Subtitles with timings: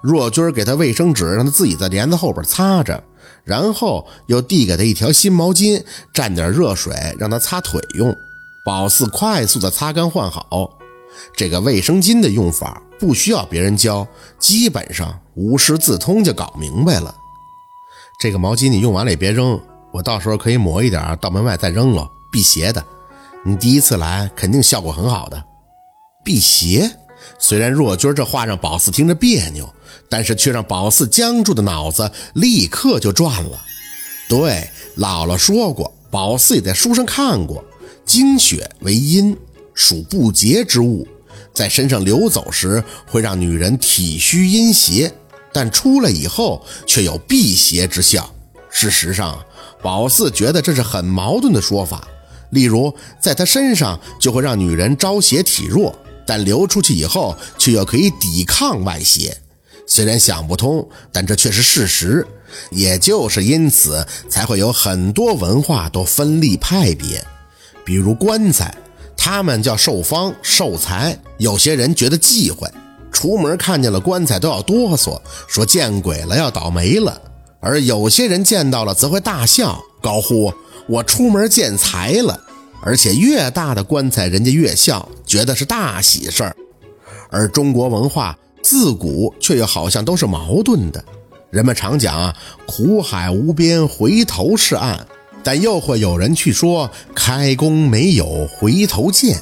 [0.00, 3.02] 若君给他卫生纸，让他自己在帘子后边擦着，
[3.44, 5.84] 然后又递给他一条新毛巾，
[6.14, 8.16] 蘸点热水让他擦腿用。
[8.64, 10.70] 宝四快速的擦干换好。
[11.36, 14.06] 这个卫生巾的用法不需要别人教，
[14.38, 17.14] 基本上无师自通就搞明白了。
[18.18, 19.60] 这个毛巾你用完了也别扔，
[19.92, 22.82] 我到时候可以抹一点到门外再扔了，辟邪的。
[23.44, 25.44] 你第一次来肯定效果很好的。
[26.24, 26.88] 辟邪？
[27.38, 29.72] 虽然若君这话让宝四听着别扭，
[30.08, 33.60] 但是却让宝四僵住的脑子立刻就转了。
[34.28, 37.64] 对，姥姥说过，宝四也在书上看过，
[38.04, 39.36] 精血为阴。
[39.74, 41.08] 属不洁之物，
[41.54, 45.10] 在身上流走时会让女人体虚阴邪，
[45.50, 48.30] 但出来以后却有辟邪之效。
[48.68, 49.42] 事实上，
[49.82, 52.06] 宝四觉得这是很矛盾的说法。
[52.50, 59.36] 例如，在他身上就会让女人招邪体弱，但流出去以后却又可以抵抗外邪。
[59.86, 62.26] 虽然想不通，但这却是事实。
[62.70, 67.24] 也就是因此，才会有很多文化都分立派别，
[67.84, 68.74] 比如棺材。
[69.16, 72.68] 他们叫寿方寿财，有些人觉得忌讳，
[73.10, 77.12] 出门看见了棺材都要哆嗦，说见鬼了要倒霉了；
[77.60, 80.52] 而有些人见到了则会大笑，高呼
[80.88, 82.38] 我出门见财了。
[82.82, 86.56] 而且越大的棺材，人家越笑，觉得是大喜事儿。
[87.30, 91.02] 而中国文化自古却又好像都是矛盾的，
[91.50, 95.06] 人们常讲啊，苦海无边，回头是岸。
[95.44, 99.40] 但又会有人去说开弓没有回头箭，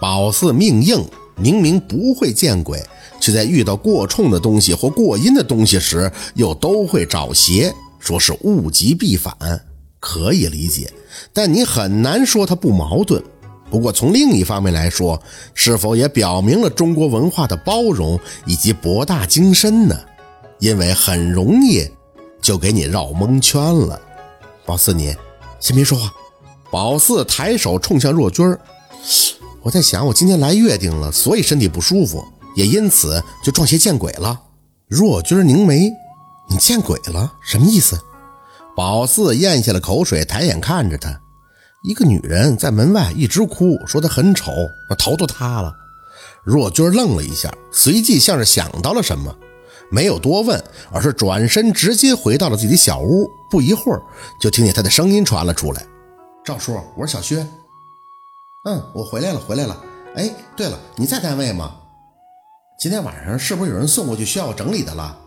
[0.00, 1.04] 宝四命硬，
[1.36, 2.84] 明明不会见鬼，
[3.20, 9.32] 却在遇到过冲的东西或过阴的东西时，又都会找邪，说是物极必反，
[10.02, 10.92] 可以理解。
[11.32, 13.22] 但你很难说它不矛盾。
[13.70, 15.22] 不过从另一方面来说，
[15.54, 19.98] 是否也表明了中国文化的包容以及博大精深呢？
[20.58, 21.88] 因为很容易
[22.42, 23.98] 就给你绕蒙圈了。
[24.66, 25.16] 宝四，你
[25.58, 26.12] 先别说话。
[26.70, 28.60] 宝四抬手冲向若君儿，
[29.62, 32.22] 我在想，我今天来月定了，所以身体不舒服，
[32.56, 34.38] 也因此就撞邪见鬼了。
[34.86, 35.90] 若君凝眉，
[36.50, 37.32] 你见鬼了？
[37.42, 37.98] 什么意思？
[38.74, 41.20] 宝四咽下了口水，抬眼看着他。
[41.82, 44.52] 一个女人在门外一直哭，说她很丑，
[44.98, 45.74] 头都塌了。
[46.44, 49.34] 若君愣了一下，随即像是想到了什么。
[49.90, 53.28] 没有多问，而是转身直接回到了自己的小屋。
[53.50, 54.00] 不一会儿，
[54.40, 55.84] 就听见他的声音传了出来
[56.42, 57.46] ：“赵叔，我是小薛。
[58.64, 59.76] 嗯，我回来了，回来了。
[60.16, 61.74] 哎，对了，你在单位吗？
[62.80, 65.18] 今天晚上是不是有人送过去需要我整理的了？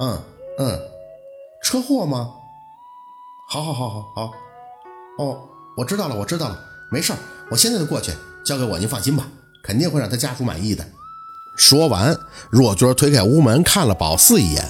[0.00, 0.20] 嗯
[0.58, 0.80] 嗯，
[1.62, 2.32] 车祸吗？
[3.52, 4.32] 好，好，好，好，好。
[5.18, 5.40] 哦，
[5.76, 6.56] 我知道了，我知道了，
[6.88, 7.18] 没事儿，
[7.50, 8.12] 我现在就过去，
[8.44, 9.26] 交给我，您放心吧，
[9.60, 10.86] 肯定会让他家属满意的。”
[11.58, 12.16] 说完，
[12.48, 14.64] 若君推开屋门，看了宝四一眼。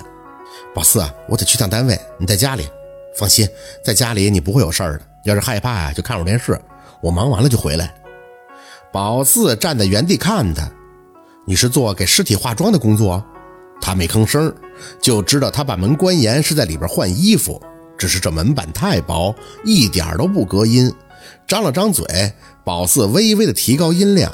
[0.75, 2.67] 宝四啊，我得去趟单位，你在家里。
[3.19, 3.47] 放心，
[3.85, 5.05] 在家里你不会有事儿的。
[5.27, 6.59] 要是害怕呀，就看会儿电视。
[7.03, 7.95] 我忙完了就回来。
[8.91, 10.67] 宝四站在原地看他。
[11.47, 13.23] 你是做给尸体化妆的工作？
[13.79, 14.51] 他没吭声，
[15.03, 17.61] 就知道他把门关严是在里边换衣服。
[18.00, 20.91] 只是这门板太薄，一点都不隔音。
[21.47, 22.33] 张了张嘴，
[22.65, 24.33] 宝四微微的提高音量。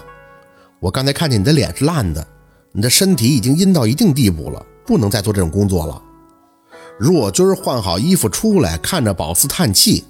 [0.78, 2.24] 我刚才看见你的脸是烂的。
[2.70, 6.00] 你的身体已经阴到一定地步了，不能再做这种工作了。
[6.96, 10.04] 若君换好衣服出来，看着宝四叹气：“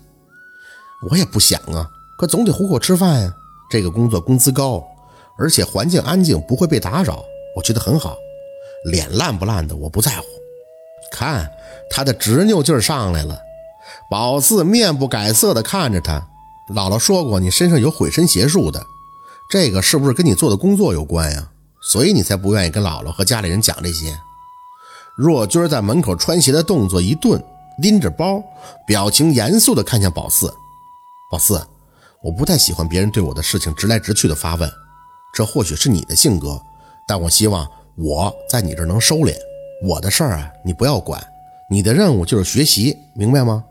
[1.09, 3.33] 我也不想啊，可总得糊口吃饭呀。
[3.71, 4.85] 这个工作工资高，
[5.39, 7.25] 而且环境安静，不会被打扰，
[7.57, 8.17] 我觉得很好。
[8.91, 10.25] 脸烂不烂的我不在乎。”
[11.11, 11.49] 看
[11.89, 13.39] 他的执拗劲儿上来了。
[14.09, 16.29] 宝四面不改色地看着他
[16.73, 18.87] ：“姥姥说过，你身上有毁身邪术的，
[19.51, 21.51] 这个是不是跟你做的工作有关呀？”
[21.83, 24.19] 所以你才不愿意跟姥姥和家里人讲这些。
[25.17, 27.41] 若君在门口穿鞋的动作一顿，
[27.81, 28.43] 拎着包，
[28.87, 30.53] 表情严肃地看向宝四。
[31.31, 31.65] 宝四，
[32.23, 34.69] 我不太喜欢别人对我的事情直来直去的发问，
[35.33, 36.61] 这或许是你的性格，
[37.07, 39.35] 但我希望我在你这能收敛。
[39.85, 41.25] 我的事儿啊，你不要管，
[41.71, 43.63] 你的任务就是学习，明白吗？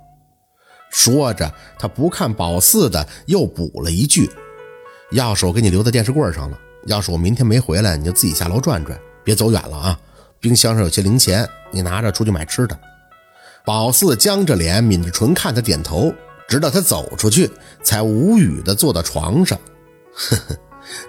[0.96, 4.32] 说着，他不看宝四的，又补了一句
[5.12, 6.58] ：“钥匙我给你留在电视柜上了。”
[6.88, 10.00] 要是我明天没回来，你就自己下楼转转，别走远了啊！
[10.40, 12.80] 冰箱上有些零钱，你拿着出去买吃的。
[13.66, 16.14] 宝四僵着脸，抿着唇看他点头，
[16.48, 17.52] 直到他走出去，
[17.84, 19.60] 才无语地坐到床上。
[20.14, 20.56] 呵呵，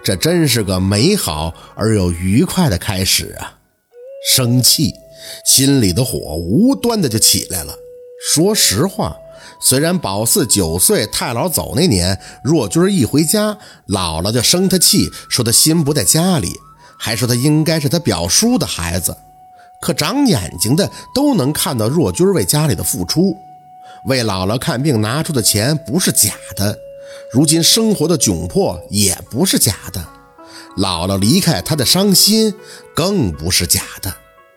[0.02, 3.56] 这真是个美好而又愉快的开始啊！
[4.34, 4.92] 生气，
[5.44, 7.72] 心里的火无端的就起来了。
[8.32, 9.16] 说实话。
[9.60, 16.52] 虽然宝四九岁太姥走那年，若君一回家，姥姥就生他气，说他心不在家里，
[16.98, 19.16] 还说他应该是他表叔的孩子。
[19.80, 23.36] 可长眼睛的都能看到若君为家里的付出，
[24.06, 26.78] 为姥姥看病拿出的钱不是假的，
[27.32, 30.02] 如今生活的窘迫也不是假的，
[30.78, 32.54] 姥姥离开他的伤心
[32.94, 34.14] 更不是假的。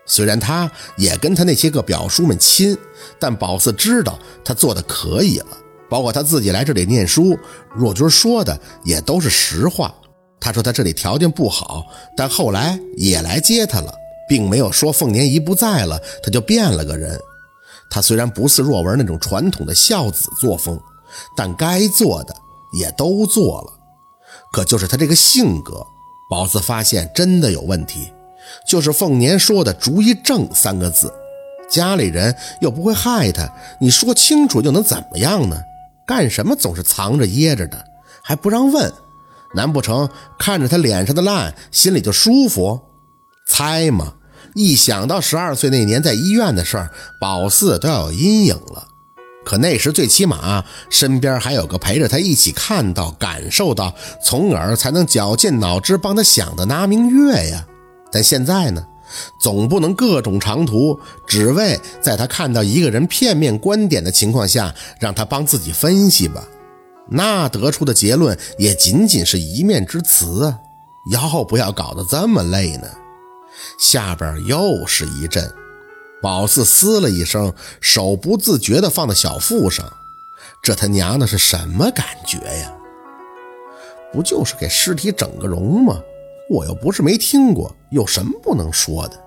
[0.10, 2.76] 虽然他也跟他那些个表叔们亲，
[3.20, 5.58] 但宝四知道他做的可以了，
[5.88, 7.38] 包括他自己来这里念书，
[7.74, 9.94] 若君说的也都是实话。
[10.42, 11.86] 他说他这里条件不好，
[12.18, 13.94] 但后来也来接他了。
[14.28, 17.20] 并没有说凤年姨不在了，他就变了个人。
[17.90, 20.80] 他虽然不似若文那种传统的孝子作风，
[21.36, 22.36] 但该做的
[22.72, 23.74] 也都做了。
[24.52, 25.84] 可就是他这个性格，
[26.30, 28.14] 宝四发现真的有问题。
[28.68, 31.14] 就是凤年说的“逐一正”三个字，
[31.70, 35.62] 家里人又不会害他，你说清楚又能怎么样呢？
[36.08, 37.84] 干什么总是藏着掖着的，
[38.24, 38.92] 还不让问？
[39.56, 42.80] 难不成看着他脸上的烂，心里就舒服？
[43.48, 44.14] 猜嘛！
[44.56, 48.88] 一想到十二岁那年在医院的事儿，宝四都要有阴影了。
[49.46, 57.66] 可那时最起码身边还有个陪着他一起看到、感受到，从而才能绞尽脑汁帮他想的拿明月呀。
[58.12, 58.86] 但现在呢，
[59.40, 66.44] 总不能各种长途，只为在他看到一个人片面观点的情况下，让他帮自己分析吧？
[67.12, 70.60] 那得出的结论也仅仅是一面之词啊！
[71.12, 72.88] 要不要搞得这么累呢？
[73.80, 75.52] 下边又是一阵，
[76.22, 77.52] 宝四嘶了一声，
[77.82, 79.92] 手不自觉地放在小腹上。
[80.62, 82.72] 这他娘的是什么感觉呀？
[84.12, 86.00] 不就是给尸体整个容吗？
[86.50, 89.20] 我又不是没听过，有什么不能说的？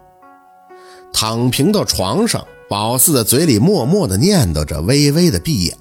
[1.13, 5.77] 躺平到床上，宝四的嘴里默默地念叨着，微微的闭眼。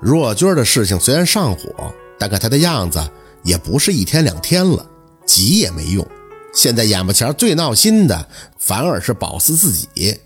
[0.00, 2.98] 若君的事情虽然上火，但看他的样子，
[3.44, 4.84] 也不是一天两天了，
[5.24, 6.04] 急也没用。
[6.52, 8.26] 现在眼巴前最闹心的，
[8.58, 10.18] 反而是宝四自己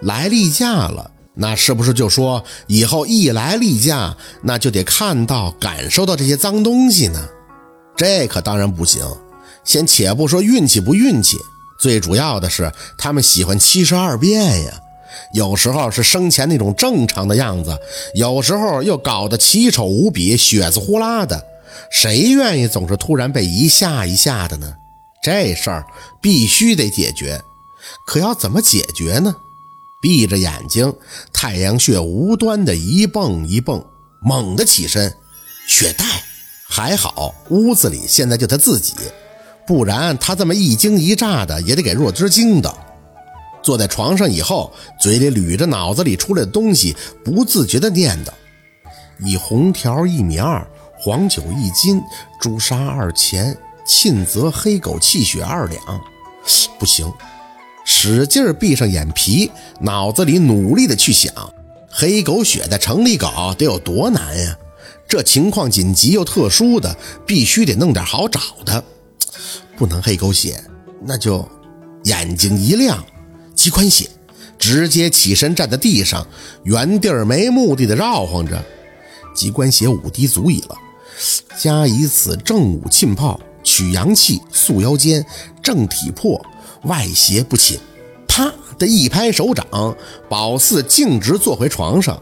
[0.00, 1.10] 来例假了。
[1.34, 7.20] 那是不是就说以后一来例假，那就得看到、感受到这些脏东西呢？
[7.96, 9.00] 这可当然不行。
[9.64, 11.38] 先且不说运气不运气，
[11.78, 14.80] 最主要的是他们喜欢七十二变呀。
[15.34, 17.78] 有时候是生前那种正常的样子，
[18.14, 21.46] 有时候又搞得奇丑无比、血子呼啦的。
[21.90, 24.74] 谁愿意总是突然被一下一下的呢？
[25.22, 25.84] 这事儿
[26.20, 27.40] 必须得解决，
[28.06, 29.36] 可要怎么解决呢？
[30.00, 30.94] 闭着眼睛，
[31.32, 33.84] 太阳穴无端的一蹦一蹦，
[34.22, 35.14] 猛地起身，
[35.68, 36.04] 血袋
[36.68, 38.94] 还好，屋子里现在就他自己，
[39.70, 42.74] 不然他这么一惊一乍的，也得给若芝惊的。
[43.62, 48.30] 坐在床上以后，嘴里捋着脑子里出来的东西，不自觉的念叨：
[49.24, 50.66] 以红条一米二，
[50.98, 52.02] 黄酒一斤，
[52.40, 53.56] 朱砂二钱。
[53.86, 55.80] 沁泽黑狗气血二两，
[56.76, 57.08] 不行，
[57.84, 61.32] 使劲闭上眼皮，脑子里努力的去想，
[61.88, 64.58] 黑狗血在城里搞得有多难呀？
[65.06, 68.82] 这情况紧急又特殊的，必须得弄点好找的，
[69.76, 70.62] 不能黑狗血，
[71.02, 71.48] 那就
[72.04, 73.04] 眼睛一亮，
[73.54, 74.08] 鸡冠血，
[74.58, 76.26] 直接起身站在地上，
[76.64, 78.62] 原地儿没目的的绕晃着，
[79.34, 80.76] 鸡冠血五滴足矣了，
[81.58, 83.40] 加以此正午浸泡。
[83.62, 85.24] 取阳气，塑腰间，
[85.62, 86.40] 正体魄，
[86.84, 87.78] 外邪不侵。
[88.26, 89.94] 啪的一拍手掌，
[90.30, 92.20] 宝四径直坐回床上。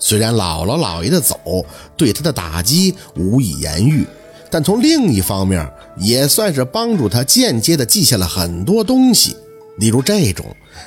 [0.00, 1.64] 虽然姥姥姥爷的走
[1.96, 4.04] 对他的打击无以言喻，
[4.50, 5.64] 但从另一方面
[5.96, 9.36] 也算是帮助他间接的记下了很多东西。
[9.78, 10.46] 例如这种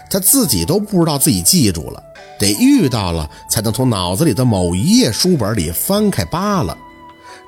[0.09, 2.03] 他自己都不知道自己记住了，
[2.39, 6.77] 得遇到了才能从脑子里的某一页书本里翻开扒了。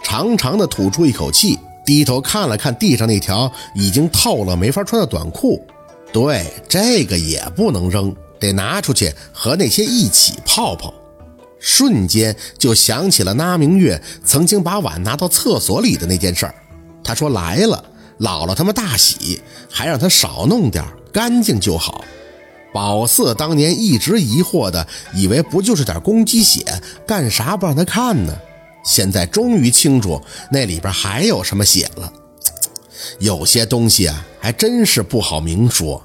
[0.03, 1.57] 长长的吐出一口气。
[1.85, 5.65] 低头看了看地上那条已经透了、没法穿的短裤，
[6.11, 10.93] 对，这个也不能扔，得拿出去和那些一起泡泡。
[11.61, 16.53] 瞬间就想起了那明月曾经把碗拿到厕所里的那件事儿。
[17.07, 17.83] 他说来了，
[18.19, 22.03] 姥姥他们大喜，还让他少弄点，干净就好。
[22.73, 24.85] 宝四当年一直疑惑的，
[25.15, 26.63] 以为不就是点公鸡血，
[27.07, 28.37] 干啥不让他看呢？
[28.83, 30.21] 现在终于清楚
[30.51, 32.11] 那里边还有什么血了，
[33.19, 36.03] 有些东西啊，还真是不好明说。